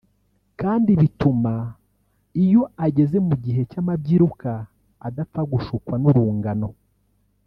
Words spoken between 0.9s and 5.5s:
bituma iyo ageze mu gihe cy’amabyiruka adapfa